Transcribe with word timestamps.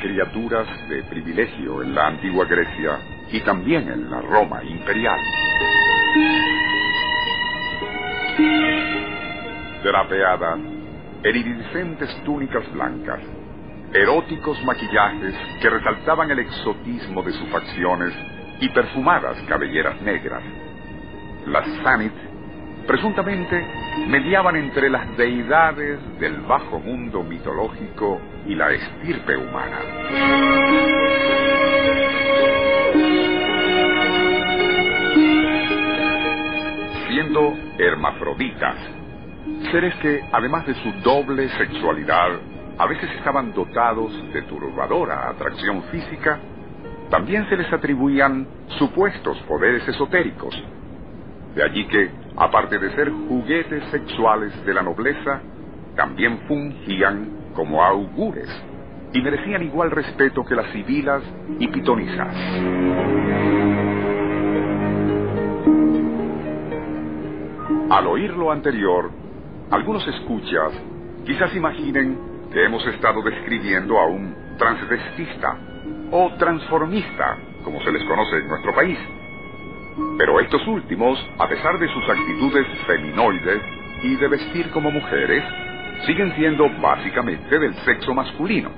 criaturas 0.00 0.66
de 0.88 1.02
privilegio 1.02 1.82
en 1.82 1.94
la 1.94 2.06
antigua 2.06 2.46
Grecia 2.46 2.98
y 3.30 3.40
también 3.42 3.90
en 3.90 4.10
la 4.10 4.22
Roma 4.22 4.64
imperial. 4.64 5.20
Drapeadas 9.84 10.58
en 11.22 11.36
iridiscentes 11.36 12.22
túnicas 12.24 12.72
blancas, 12.72 13.20
eróticos 13.92 14.64
maquillajes 14.64 15.34
que 15.60 15.68
resaltaban 15.68 16.30
el 16.30 16.38
exotismo 16.38 17.22
de 17.22 17.32
sus 17.32 17.48
facciones 17.50 18.14
y 18.60 18.68
perfumadas 18.70 19.36
cabelleras 19.46 20.00
negras. 20.00 20.42
Las 21.46 21.66
Sanit 21.82 22.14
presuntamente 22.86 23.62
mediaban 24.08 24.56
entre 24.56 24.90
las 24.90 25.16
deidades 25.16 25.98
del 26.18 26.40
bajo 26.42 26.78
mundo 26.78 27.22
mitológico 27.22 28.20
y 28.46 28.54
la 28.54 28.70
estirpe 28.72 29.36
humana. 29.36 29.78
Siendo 37.08 37.54
hermafroditas, 37.78 38.76
seres 39.70 39.94
que, 39.96 40.22
además 40.32 40.66
de 40.66 40.74
su 40.74 40.92
doble 41.02 41.48
sexualidad, 41.50 42.30
a 42.78 42.86
veces 42.86 43.10
estaban 43.16 43.52
dotados 43.52 44.12
de 44.32 44.42
turbadora 44.42 45.28
atracción 45.28 45.82
física, 45.84 46.38
también 47.10 47.46
se 47.48 47.56
les 47.56 47.70
atribuían 47.72 48.46
supuestos 48.78 49.38
poderes 49.42 49.86
esotéricos. 49.86 50.54
De 51.54 51.62
allí 51.62 51.86
que, 51.88 52.10
aparte 52.40 52.78
de 52.78 52.90
ser 52.94 53.10
juguetes 53.10 53.84
sexuales 53.90 54.64
de 54.64 54.72
la 54.72 54.80
nobleza, 54.82 55.42
también 55.94 56.38
fungían 56.48 57.52
como 57.54 57.84
augures 57.84 58.48
y 59.12 59.20
merecían 59.20 59.62
igual 59.62 59.90
respeto 59.90 60.42
que 60.42 60.54
las 60.54 60.72
sibilas 60.72 61.22
y 61.58 61.68
pitonisas. 61.68 62.34
Al 67.90 68.06
oír 68.06 68.34
lo 68.34 68.50
anterior, 68.50 69.10
algunos 69.70 70.08
escuchas 70.08 70.72
quizás 71.26 71.54
imaginen 71.54 72.18
que 72.50 72.64
hemos 72.64 72.86
estado 72.86 73.20
describiendo 73.20 73.98
a 73.98 74.06
un 74.06 74.34
transvestista 74.56 75.58
o 76.10 76.32
transformista, 76.38 77.36
como 77.64 77.82
se 77.82 77.92
les 77.92 78.02
conoce 78.04 78.38
en 78.38 78.48
nuestro 78.48 78.74
país. 78.74 78.98
Pero 80.18 80.40
estos 80.40 80.66
últimos, 80.66 81.18
a 81.38 81.48
pesar 81.48 81.78
de 81.78 81.88
sus 81.88 82.08
actitudes 82.08 82.66
feminoides 82.86 83.62
y 84.02 84.16
de 84.16 84.28
vestir 84.28 84.70
como 84.70 84.90
mujeres, 84.90 85.44
siguen 86.06 86.34
siendo 86.34 86.68
básicamente 86.80 87.58
del 87.58 87.74
sexo 87.84 88.14
masculino. 88.14 88.70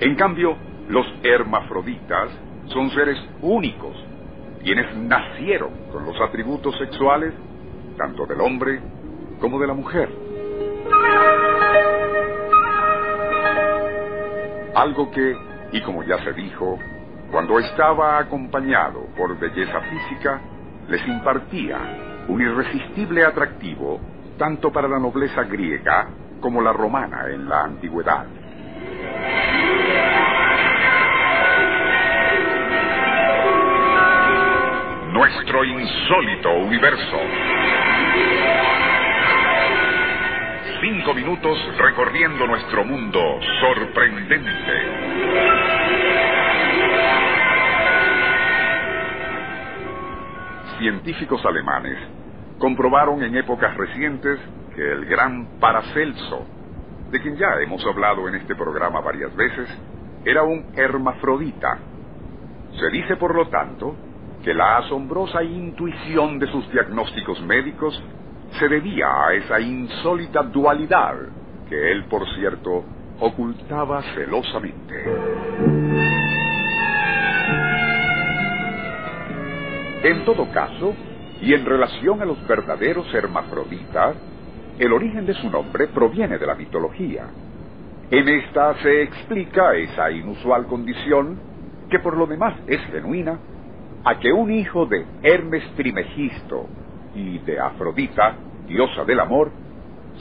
En 0.00 0.14
cambio, 0.14 0.56
los 0.88 1.06
hermafroditas 1.22 2.30
son 2.66 2.90
seres 2.90 3.18
únicos, 3.40 3.96
quienes 4.62 4.94
nacieron 4.96 5.70
con 5.92 6.04
los 6.04 6.20
atributos 6.20 6.76
sexuales 6.78 7.34
tanto 7.98 8.26
del 8.26 8.40
hombre 8.40 8.80
como 9.40 9.58
de 9.58 9.66
la 9.66 9.74
mujer. 9.74 10.08
Algo 14.74 15.10
que, 15.10 15.36
y 15.72 15.80
como 15.82 16.04
ya 16.04 16.22
se 16.24 16.32
dijo, 16.32 16.78
cuando 17.30 17.58
estaba 17.58 18.18
acompañado 18.18 19.06
por 19.16 19.38
belleza 19.38 19.80
física, 19.80 20.40
les 20.88 21.06
impartía 21.06 21.76
un 22.28 22.40
irresistible 22.40 23.24
atractivo 23.24 24.00
tanto 24.38 24.72
para 24.72 24.88
la 24.88 24.98
nobleza 24.98 25.42
griega 25.42 26.08
como 26.40 26.62
la 26.62 26.72
romana 26.72 27.26
en 27.28 27.48
la 27.48 27.64
antigüedad. 27.64 28.24
Nuestro 35.12 35.64
insólito 35.64 36.54
universo. 36.54 37.18
Cinco 40.80 41.12
minutos 41.12 41.58
recorriendo 41.76 42.46
nuestro 42.46 42.84
mundo 42.84 43.20
sorprendente. 43.60 46.37
Científicos 50.78 51.44
alemanes 51.44 51.98
comprobaron 52.58 53.22
en 53.24 53.36
épocas 53.36 53.76
recientes 53.76 54.38
que 54.74 54.92
el 54.92 55.06
gran 55.06 55.58
Paracelso, 55.58 56.46
de 57.10 57.20
quien 57.20 57.36
ya 57.36 57.48
hemos 57.60 57.84
hablado 57.84 58.28
en 58.28 58.36
este 58.36 58.54
programa 58.54 59.00
varias 59.00 59.34
veces, 59.34 59.68
era 60.24 60.44
un 60.44 60.66
hermafrodita. 60.76 61.78
Se 62.78 62.90
dice, 62.90 63.16
por 63.16 63.34
lo 63.34 63.48
tanto, 63.48 63.96
que 64.44 64.54
la 64.54 64.78
asombrosa 64.78 65.42
intuición 65.42 66.38
de 66.38 66.46
sus 66.46 66.70
diagnósticos 66.70 67.40
médicos 67.42 68.00
se 68.60 68.68
debía 68.68 69.06
a 69.08 69.34
esa 69.34 69.60
insólita 69.60 70.42
dualidad 70.44 71.16
que 71.68 71.90
él, 71.90 72.04
por 72.04 72.24
cierto, 72.36 72.84
ocultaba 73.18 74.02
celosamente. 74.14 75.37
En 80.02 80.24
todo 80.24 80.48
caso, 80.52 80.94
y 81.40 81.54
en 81.54 81.64
relación 81.64 82.22
a 82.22 82.24
los 82.24 82.46
verdaderos 82.46 83.12
hermafroditas, 83.12 84.16
el 84.78 84.92
origen 84.92 85.26
de 85.26 85.34
su 85.34 85.50
nombre 85.50 85.88
proviene 85.88 86.38
de 86.38 86.46
la 86.46 86.54
mitología. 86.54 87.26
En 88.08 88.28
esta 88.28 88.74
se 88.80 89.02
explica 89.02 89.74
esa 89.74 90.10
inusual 90.12 90.66
condición, 90.66 91.40
que 91.90 91.98
por 91.98 92.16
lo 92.16 92.26
demás 92.26 92.54
es 92.68 92.80
genuina, 92.92 93.40
a 94.04 94.20
que 94.20 94.32
un 94.32 94.52
hijo 94.52 94.86
de 94.86 95.04
Hermes 95.22 95.64
Trimegisto 95.74 96.66
y 97.16 97.38
de 97.38 97.58
Afrodita, 97.58 98.36
diosa 98.68 99.04
del 99.04 99.18
amor, 99.18 99.50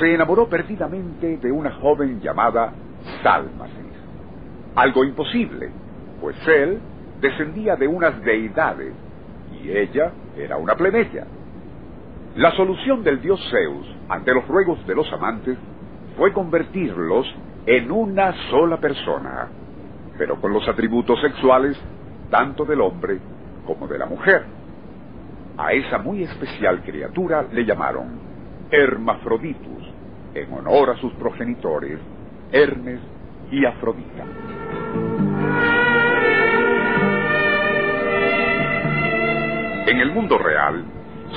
se 0.00 0.14
enamoró 0.14 0.48
perdidamente 0.48 1.36
de 1.36 1.52
una 1.52 1.70
joven 1.74 2.20
llamada 2.20 2.72
Salmacis. 3.22 3.76
Algo 4.74 5.04
imposible, 5.04 5.70
pues 6.20 6.36
él 6.48 6.80
descendía 7.20 7.76
de 7.76 7.86
unas 7.86 8.20
deidades 8.22 8.94
y 9.62 9.70
ella 9.70 10.12
era 10.36 10.56
una 10.56 10.74
plebeya. 10.74 11.26
La 12.36 12.52
solución 12.52 13.02
del 13.02 13.20
dios 13.20 13.40
Zeus 13.50 13.86
ante 14.08 14.32
los 14.32 14.46
ruegos 14.46 14.86
de 14.86 14.94
los 14.94 15.12
amantes 15.12 15.58
fue 16.16 16.32
convertirlos 16.32 17.26
en 17.66 17.90
una 17.90 18.32
sola 18.50 18.78
persona, 18.78 19.48
pero 20.16 20.40
con 20.40 20.52
los 20.52 20.66
atributos 20.68 21.20
sexuales 21.20 21.76
tanto 22.30 22.64
del 22.64 22.80
hombre 22.80 23.18
como 23.66 23.86
de 23.86 23.98
la 23.98 24.06
mujer. 24.06 24.44
A 25.58 25.72
esa 25.72 25.98
muy 25.98 26.22
especial 26.22 26.82
criatura 26.82 27.46
le 27.52 27.64
llamaron 27.64 28.18
Hermafroditus, 28.70 29.92
en 30.34 30.52
honor 30.52 30.90
a 30.90 30.96
sus 30.96 31.12
progenitores, 31.14 31.98
Hermes 32.52 33.00
y 33.50 33.64
Afrodita. 33.66 34.24
En 39.90 39.98
el 39.98 40.12
mundo 40.12 40.38
real, 40.38 40.84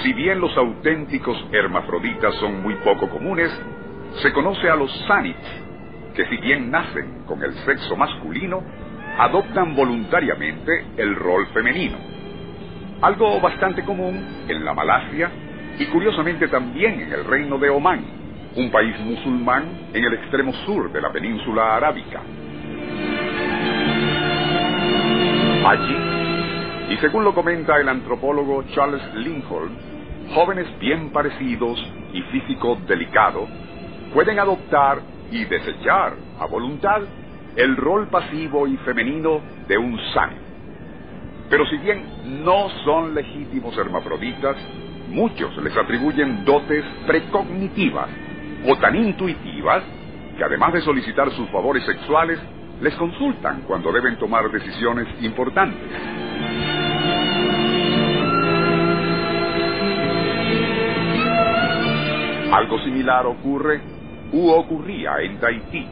si 0.04 0.14
bien 0.14 0.40
los 0.40 0.56
auténticos 0.56 1.44
hermafroditas 1.52 2.36
son 2.36 2.62
muy 2.62 2.76
poco 2.76 3.10
comunes, 3.10 3.52
se 4.22 4.32
conoce 4.32 4.70
a 4.70 4.76
los 4.76 4.92
sanits, 5.08 5.64
que 6.14 6.24
si 6.28 6.38
bien 6.38 6.70
nacen 6.70 7.24
con 7.26 7.42
el 7.44 7.52
sexo 7.66 7.96
masculino, 7.96 8.62
adoptan 9.18 9.76
voluntariamente 9.76 10.86
el 10.98 11.16
rol 11.16 11.48
femenino. 11.48 11.98
Algo 13.02 13.42
bastante 13.42 13.84
común 13.84 14.46
en 14.48 14.64
la 14.64 14.76
Malasia 14.76 15.32
y 15.80 15.88
curiosamente 15.88 16.48
también 16.48 17.02
en 17.02 17.12
el 17.12 17.26
reino 17.26 17.58
de 17.58 17.72
Omán, 17.72 18.06
un 18.56 18.70
país 18.70 19.00
musulmán 19.00 19.90
en 19.96 20.04
el 20.04 20.14
extremo 20.14 20.54
sur 20.68 20.92
de 20.92 21.02
la 21.02 21.12
península 21.12 21.78
arábica. 21.78 22.22
Allí, 25.66 26.03
según 27.04 27.26
lo 27.26 27.36
comenta 27.36 27.76
el 27.82 27.90
antropólogo 27.90 28.64
Charles 28.74 29.04
Lincoln, 29.16 29.76
jóvenes 30.34 30.68
bien 30.80 31.12
parecidos 31.12 31.78
y 32.14 32.22
físico 32.22 32.78
delicado 32.88 33.46
pueden 34.14 34.40
adoptar 34.40 35.02
y 35.30 35.44
desechar 35.44 36.14
a 36.40 36.46
voluntad 36.46 37.02
el 37.58 37.76
rol 37.76 38.08
pasivo 38.08 38.68
y 38.68 38.78
femenino 38.78 39.42
de 39.68 39.78
un 39.78 40.00
sani. 40.14 40.38
Pero 41.50 41.66
si 41.66 41.78
bien 41.80 42.06
no 42.46 42.70
son 42.86 43.14
legítimos 43.14 43.78
hermafroditas, 43.78 44.56
muchos 45.10 45.58
les 45.58 45.76
atribuyen 45.76 46.46
dotes 46.46 46.86
precognitivas 47.06 48.08
o 48.66 48.78
tan 48.78 48.96
intuitivas 48.96 49.84
que 50.38 50.44
además 50.46 50.72
de 50.72 50.80
solicitar 50.80 51.30
sus 51.32 51.50
favores 51.50 51.84
sexuales, 51.84 52.40
les 52.80 52.96
consultan 52.96 53.64
cuando 53.68 53.92
deben 53.92 54.18
tomar 54.18 54.50
decisiones 54.50 55.06
importantes. 55.22 56.23
Algo 62.54 62.78
similar 62.84 63.26
ocurre 63.26 63.82
u 64.32 64.52
ocurría 64.52 65.22
en 65.22 65.40
Tahití, 65.40 65.88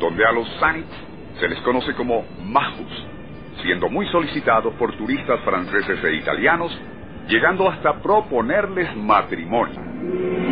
donde 0.00 0.26
a 0.26 0.32
los 0.32 0.48
Sanits 0.58 0.90
Se 1.38 1.48
les 1.48 1.60
conoce 1.60 1.94
como 1.94 2.24
majus, 2.44 3.06
siendo 3.62 3.88
muy 3.88 4.06
solicitados 4.08 4.74
por 4.74 4.96
turistas 4.96 5.40
franceses 5.40 6.02
e 6.04 6.14
italianos, 6.16 6.76
llegando 7.28 7.68
hasta 7.70 8.02
proponerles 8.02 8.94
matrimonio. 8.96 10.51